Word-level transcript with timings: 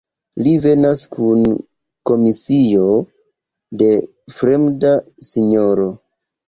Li 0.45 0.53
venas 0.61 1.03
kun 1.17 1.43
komisio 2.11 2.89
de 3.83 3.93
fremda 4.39 4.97
sinjoro. 5.33 5.89